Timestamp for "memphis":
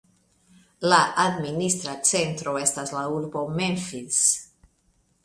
3.61-4.23